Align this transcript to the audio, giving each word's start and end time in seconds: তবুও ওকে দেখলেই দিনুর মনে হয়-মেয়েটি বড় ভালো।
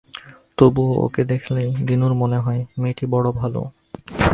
তবুও 0.57 0.93
ওকে 1.05 1.21
দেখলেই 1.23 1.69
দিনুর 1.85 2.13
মনে 2.13 2.37
হয়-মেয়েটি 2.37 3.05
বড় 3.05 3.27
ভালো। 3.31 3.61